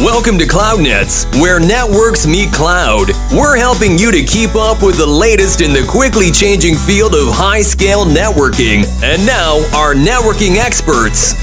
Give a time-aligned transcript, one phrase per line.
[0.00, 3.10] Welcome to CloudNets, where networks meet cloud.
[3.30, 7.28] We're helping you to keep up with the latest in the quickly changing field of
[7.28, 8.88] high scale networking.
[9.02, 11.34] And now, our networking experts.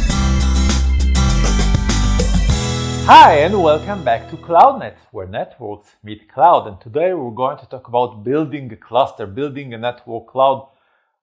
[3.06, 6.66] Hi, and welcome back to CloudNets, where networks meet cloud.
[6.66, 10.68] And today we're going to talk about building a cluster, building a network cloud,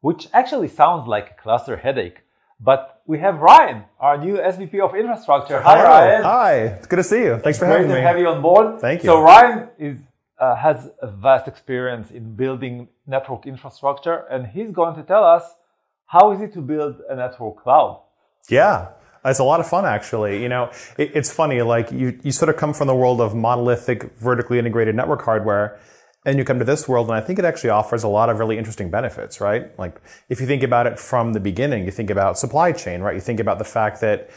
[0.02, 2.20] which actually sounds like a cluster headache.
[2.60, 5.60] But we have Ryan, our new SVP of infrastructure.
[5.60, 5.88] Hi, Hello.
[5.88, 6.22] Ryan.
[6.22, 7.38] Hi, it's good to see you.
[7.38, 8.00] Thanks for Great having to me.
[8.00, 8.80] have you on board.
[8.80, 9.08] Thank you.
[9.08, 9.98] So Ryan is
[10.38, 15.44] uh, has a vast experience in building network infrastructure, and he's going to tell us
[16.06, 18.02] how is it to build a network cloud.
[18.48, 18.88] Yeah.
[19.26, 20.42] It's a lot of fun, actually.
[20.42, 21.62] You know, it, it's funny.
[21.62, 25.78] Like you, you sort of come from the world of monolithic, vertically integrated network hardware,
[26.24, 28.38] and you come to this world, and I think it actually offers a lot of
[28.38, 29.78] really interesting benefits, right?
[29.78, 33.14] Like if you think about it from the beginning, you think about supply chain, right?
[33.14, 34.30] You think about the fact that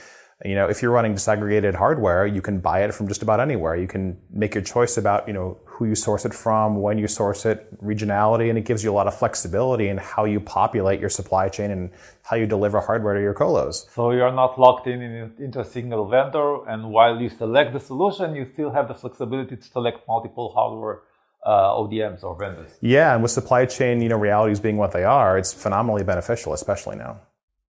[0.46, 3.76] you know, if you're running disaggregated hardware, you can buy it from just about anywhere.
[3.76, 7.07] You can make your choice about, you know, who you source it from, when you
[7.07, 10.99] source it, regionality, and it gives you a lot of flexibility in how you populate
[10.99, 11.90] your supply chain and
[12.22, 13.90] how you deliver hardware to your colos.
[13.96, 17.79] So you're not locked in, in into a single vendor, and while you select the
[17.79, 20.99] solution, you still have the flexibility to select multiple hardware
[21.48, 22.77] uh, ODMs or vendors.
[22.81, 26.54] Yeah, and with supply chain, you know, realities being what they are, it's phenomenally beneficial,
[26.54, 27.21] especially now.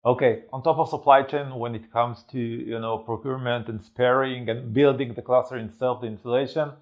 [0.04, 4.48] Okay, on top of supply chain, when it comes to you know procurement and sparing
[4.48, 6.72] and building the cluster itself, the installation,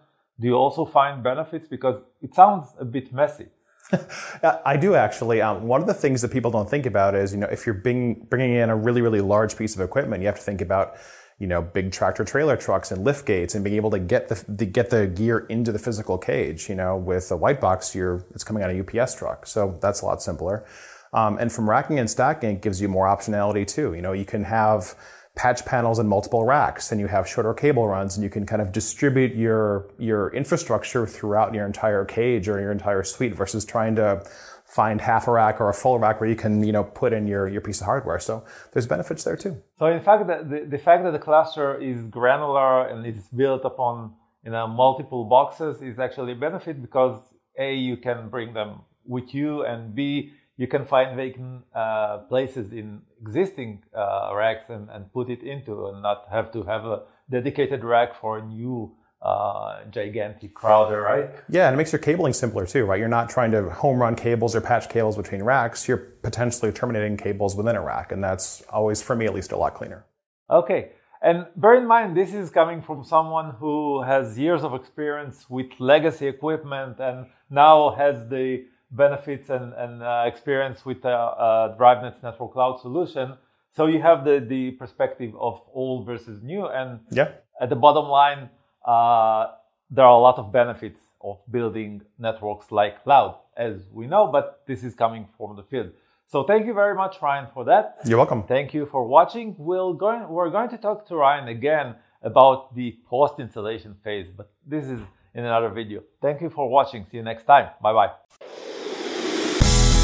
[0.40, 3.48] do you also find benefits because it sounds a bit messy?
[4.64, 5.40] I do actually.
[5.40, 7.74] Um, one of the things that people don't think about is, you know, if you're
[7.74, 10.96] bring, bringing in a really, really large piece of equipment, you have to think about,
[11.38, 14.42] you know, big tractor trailer trucks and lift gates and being able to get the,
[14.48, 16.68] the get the gear into the physical cage.
[16.68, 20.02] You know, with a white box, you're it's coming on a UPS truck, so that's
[20.02, 20.64] a lot simpler.
[21.12, 23.94] Um, and from racking and stacking, it gives you more optionality too.
[23.94, 24.94] You know, you can have
[25.36, 28.62] patch panels in multiple racks and you have shorter cable runs and you can kind
[28.62, 33.94] of distribute your your infrastructure throughout your entire cage or your entire suite versus trying
[33.94, 34.24] to
[34.66, 37.26] find half a rack or a full rack where you can you know put in
[37.26, 38.18] your, your piece of hardware.
[38.18, 39.62] So there's benefits there too.
[39.78, 44.14] So in fact, the, the, fact that the cluster is granular and is built upon
[44.44, 47.18] you know multiple boxes is actually a benefit because
[47.58, 52.72] a you can bring them with you and b you can find vacant uh, places
[52.72, 57.02] in existing uh, racks and, and put it into and not have to have a
[57.30, 61.30] dedicated rack for a new uh, gigantic router, right?
[61.48, 64.14] yeah and it makes your cabling simpler too right you're not trying to home run
[64.14, 68.62] cables or patch cables between racks you're potentially terminating cables within a rack and that's
[68.70, 70.04] always for me at least a lot cleaner
[70.50, 70.92] Okay.
[71.22, 75.66] And bear in mind, this is coming from someone who has years of experience with
[75.78, 82.22] legacy equipment and now has the benefits and, and uh, experience with uh, uh, DriveNets'
[82.22, 83.34] network cloud solution.
[83.74, 86.66] So you have the, the perspective of old versus new.
[86.66, 88.50] And yeah at the bottom line,
[88.86, 89.48] uh,
[89.90, 94.62] there are a lot of benefits of building networks like cloud, as we know, but
[94.66, 95.90] this is coming from the field.
[96.28, 97.98] So thank you very much, Ryan, for that.
[98.04, 99.54] you're welcome Thank you for watching.
[99.58, 104.50] We'll going, we're going to talk to Ryan again about the post installation phase, but
[104.66, 105.00] this is
[105.34, 106.02] in another video.
[106.20, 107.06] Thank you for watching.
[107.10, 107.68] See you next time.
[107.80, 108.45] Bye bye.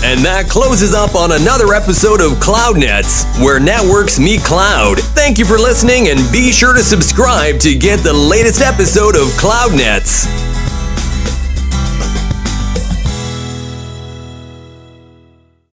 [0.05, 4.99] And that closes up on another episode of CloudNets, where networks meet cloud.
[5.15, 9.29] Thank you for listening and be sure to subscribe to get the latest episode of
[9.39, 10.42] CloudNets.